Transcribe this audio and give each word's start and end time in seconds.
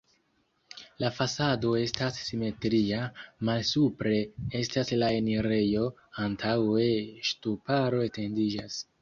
La 1.01 1.09
fasado 1.17 1.73
estas 1.79 2.17
simetria, 2.29 3.01
malsupre 3.49 4.15
estas 4.61 4.93
la 5.03 5.11
enirejo, 5.19 5.85
antaŭe 6.25 6.89
ŝtuparo 7.31 8.03
etendiĝas. 8.09 8.83